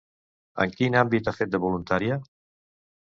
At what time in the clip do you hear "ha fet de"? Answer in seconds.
1.29-1.63